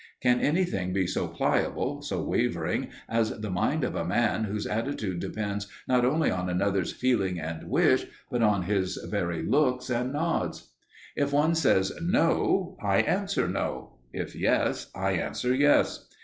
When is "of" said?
3.83-3.93